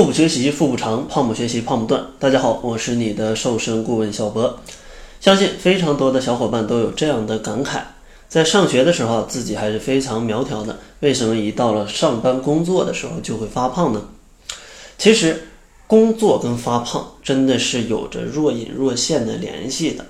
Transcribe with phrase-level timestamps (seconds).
[0.00, 2.02] 腹部学习腹部长，胖不学习胖不断。
[2.18, 4.58] 大家好，我是你的瘦身顾问小博。
[5.20, 7.80] 相信非常多的小伙伴都有这样的感慨：
[8.26, 14.02] 在上学的时候自己还是非常苗条的，为什么一到了上班工作的时候就会发胖呢？
[14.96, 15.48] 其实，
[15.86, 20.06] 工作跟发胖真的是有着若隐若现的联系的。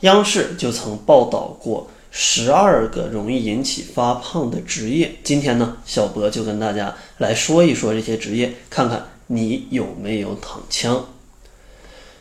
[0.00, 1.88] 央视就曾报道过。
[2.14, 9.02] 十二个容易引起发胖的职业，今天呢，小博就跟大家来说一说这些职业，看看
[9.32, 11.06] 你有没有躺枪。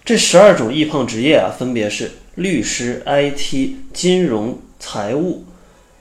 [0.05, 5.43] 这十二种易胖职业啊，分别是律师、IT、金融、财务、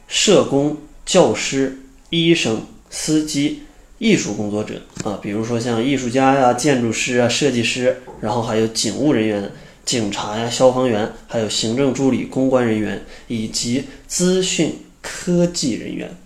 [0.06, 3.64] 社工、教师、医生、司机、
[3.98, 9.50] 艺术工作者啊，比如说像艺术家呀、建筑师啊、设计师，然后还有警务人员。
[9.82, 16.16] 警察呀，消防员，还有行政助理、公关人员以及资讯科技人员，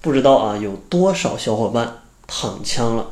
[0.00, 3.10] 不知道啊有多少小伙伴躺枪了？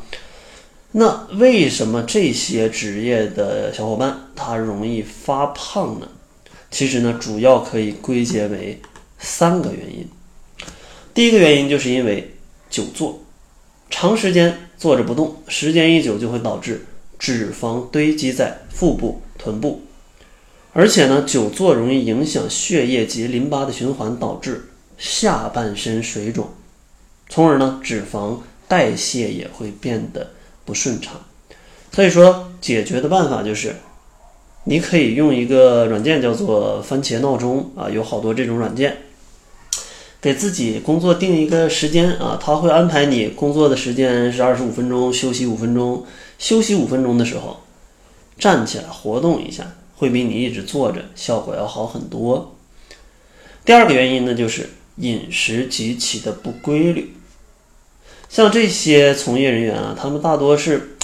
[0.92, 6.08] 那为什么这些职业的小伙伴他容易发胖呢？
[6.70, 8.80] 其实呢，主要可以归结为
[9.18, 10.06] 三个原因。
[11.12, 12.34] 第一个原因就是因为
[12.70, 13.20] 久坐，
[13.90, 16.86] 长时间坐着不动，时间一久就会导致
[17.18, 19.20] 脂肪堆积在腹部。
[19.38, 19.82] 臀部，
[20.72, 26.48] 而且呢，久坐容易影响血液及淋巴的循环，导致下半身水肿，
[27.28, 30.30] 从而呢，脂肪代谢也会变得
[30.64, 31.20] 不顺畅。
[31.90, 33.76] 所以说，解决的办法就是，
[34.64, 38.96] 你可以用一个软件叫做番茄闹钟啊，有好多这种软件，
[40.20, 46.04] 给自己工作定一个时间啊，它会安排你工作的时间是二十五分钟，休息五分钟，
[46.38, 47.58] 休息五分钟的时候。
[48.38, 52.56] 站起来活动一下，会比你一直坐着效果要好很多。
[53.64, 57.14] 第二个原因呢，就是饮食极其的不规律。
[58.32, 60.96] 像这些从业人员啊，他们大多是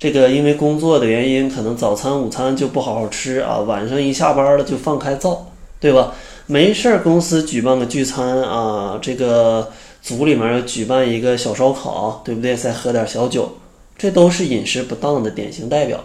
[0.00, 5.46] 这个因为工作的原因，可能早餐、午餐就不好好吃啊，晚上一下班了就放开造，
[5.78, 6.12] 对吧？
[6.46, 9.70] 没事儿，公司举办个聚餐啊，这个
[10.02, 12.56] 组里面举办一个小烧烤，对不对？
[12.56, 13.58] 再喝点小酒，
[13.96, 16.02] 这都是饮食不当的典型代表。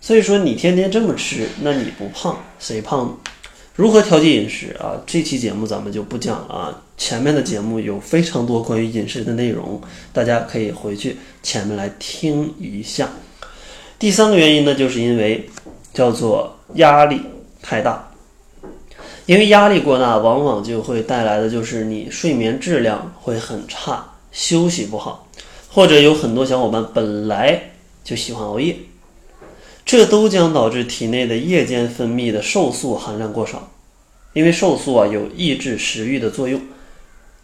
[0.00, 3.18] 所以说你天天这么吃，那你不胖谁胖？
[3.74, 4.96] 如何调节饮食啊？
[5.06, 6.82] 这期节目咱们就不讲了啊。
[6.98, 9.80] 前面的节目有非常多关于饮食的内容，
[10.12, 13.08] 大家可以回去前面来听一下。
[14.00, 15.48] 第三个原因呢，就是因为
[15.94, 17.20] 叫做压力
[17.62, 18.10] 太大，
[19.26, 25.28] 因为压力过大，往往就会带来的就是你睡眠质量会很差，休息不好，
[25.70, 27.70] 或者有很多小伙伴本来
[28.02, 28.76] 就喜欢熬夜。
[29.86, 33.70] 这都将导致体内的夜间分泌的瘦素含量过少，
[34.32, 36.60] 因为瘦素啊有抑制食欲的作用。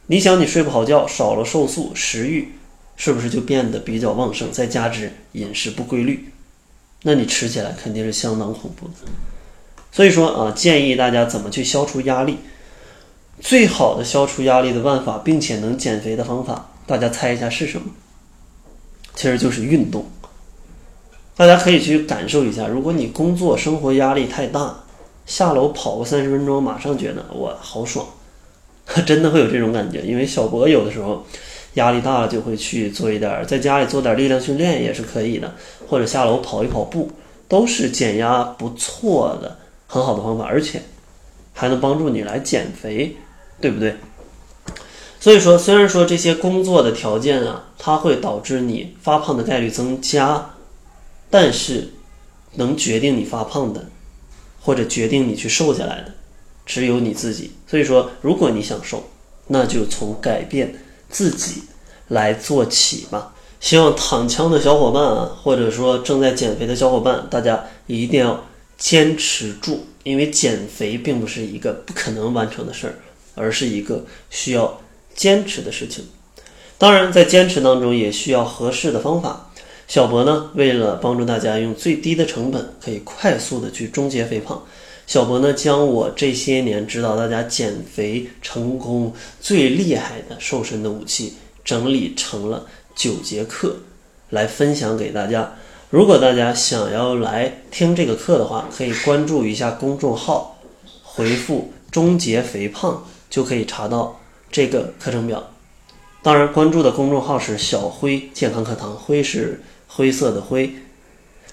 [0.06, 2.53] 你想，你睡不好觉，少了瘦素，食欲
[2.97, 4.53] 是不是就变得比较旺盛？
[4.53, 6.28] 再加之饮食不规律，
[7.03, 8.94] 那你吃起来肯定是相当恐怖的。
[9.91, 12.38] 所以说啊，建议大家怎么去消除压力？
[13.41, 17.86] 最好的消除压力的办法，并且能减肥的方法，大家猜一下是什么？
[19.15, 20.06] 其实就是运动。
[21.36, 24.84] 大家可以去感受一下，如果你工作生活压力太大，
[25.26, 28.06] 下楼跑个三十分钟，马上觉得哇好爽，
[28.94, 30.03] 他真的会有这种感觉。
[30.03, 31.27] 因为小博有的时候
[31.75, 35.53] 压力大了，就会去做一点，在家里做点力量训练也是可以的，
[35.88, 37.10] 或者下楼跑一跑步，
[37.49, 40.81] 都是减压不错的很好的方法，而且
[41.53, 43.16] 还能帮助你来减肥，
[43.60, 43.97] 对不对？
[45.19, 50.50] 所以说，虽然说这些工作的条件啊，它会导致你发胖的概率增加。
[51.31, 51.88] 但是，
[52.53, 53.87] 能决定你发胖的，
[54.60, 56.15] 或者决定你去瘦下来的，
[56.66, 57.52] 只有你自己。
[57.66, 59.04] 所以说，如果你想瘦，
[59.48, 60.75] 那就从改变
[61.08, 61.62] 自己
[62.08, 63.34] 来做起吧。
[63.60, 68.44] 希望躺枪的小伙伴啊，或者说正在减肥的小伙伴，大家一定要
[68.76, 72.94] 坚持住，因为减肥并不是一个不可能完成的事儿，
[73.34, 74.80] 而是一个需要
[75.14, 76.04] 坚持的事情。
[76.76, 79.50] 当然，在坚持当中也需要合适的方法。
[79.86, 84.62] 小博呢，为了帮助大家用最低的成本可以快速的去终结肥胖，
[85.06, 91.34] 小博呢将我这些年指导大家减肥成功最厉害的瘦身的武器
[91.65, 93.77] 整理成了九节课，
[94.30, 95.54] 来分享给大家。
[95.91, 100.59] 如果大家想要来听这个课的话，可以关注一下公众号，
[101.03, 104.18] 回复“终结肥胖”就可以查到
[104.51, 105.51] 这个课程表。
[106.22, 109.60] 当然，关注的公众号是小辉健康课堂，辉是。
[109.86, 110.74] 灰色的灰，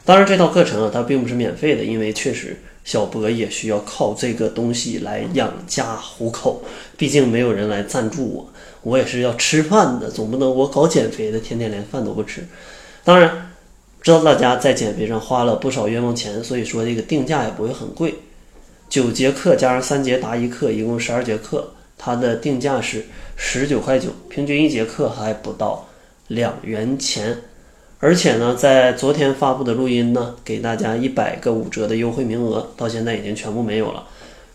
[0.04, 6.64] 当然这套课程啊，它并不是免费的，因为确实小博也需要靠这个东西来养家糊口，
[6.98, 8.50] 毕竟没有人来赞助我，
[8.82, 12.46] 我也是要吃饭的，总不能我搞减肥的天天连饭都不吃。
[13.04, 13.52] 当然，
[14.02, 18.16] 知道大家在减肥上花了不少冤枉钱，所以说这个定价也不会很贵。
[18.90, 23.06] 九节课加上三节答疑课，一共十二节课，它的定价是
[23.36, 25.88] 十九块九，平均一节课还不到
[26.28, 27.38] 两元钱。
[28.04, 34.08] 而且呢，在昨天发布的录音呢，给大家一百个五折的优惠名额，到现在已经全部没有了。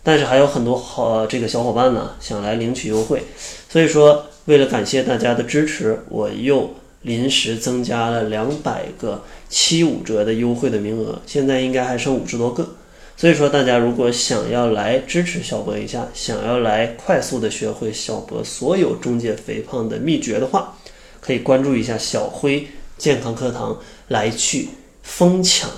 [0.03, 3.23] 但是还有很多好这个小伙伴呢，想来领取优惠，
[3.69, 12.75] 所以说为了感谢大家的支持，我又临时增加了两百个七五折的优惠的名额，现在应该还剩五十多个。
[13.15, 20.77] 所以说大家如果想要来支持小博一下，想要来快速的学会小博所有终结肥胖的秘诀的话，
[21.21, 22.67] 可以关注一下小辉。
[22.97, 23.77] 健康课堂
[24.07, 24.69] 来去
[25.03, 25.69] 疯抢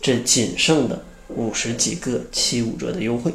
[0.00, 3.32] 这仅剩的五十几个七五折的优惠。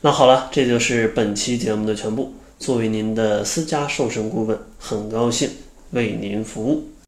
[0.00, 2.34] 那好了，这就是本期节目的全部。
[2.58, 5.50] 作为您的私家瘦身顾问，很高兴
[5.90, 6.91] 为您服务。